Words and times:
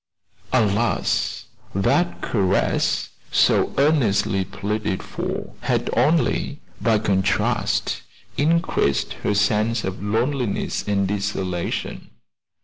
Alas! 0.51 1.45
that 1.75 2.21
caress, 2.21 3.09
so 3.31 3.71
earnestly 3.77 4.43
pleaded 4.43 5.03
for, 5.03 5.53
had 5.61 5.91
only 5.95 6.59
by 6.81 6.97
contrast 6.97 8.01
increased 8.35 9.13
her 9.21 9.35
sense 9.35 9.83
of 9.83 10.01
loneliness 10.01 10.87
and 10.87 11.07
desolation. 11.07 12.09